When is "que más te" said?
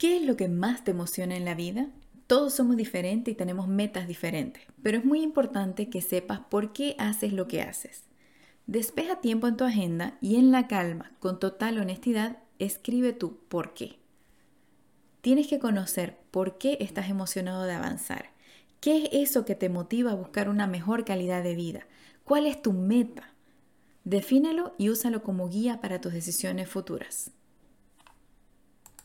0.34-0.92